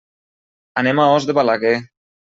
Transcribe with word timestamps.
Anem 0.83 1.03
a 1.05 1.07
Os 1.21 1.29
de 1.31 1.37
Balaguer. 1.41 1.77